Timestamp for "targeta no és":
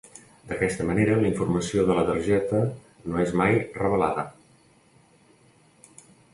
2.07-3.37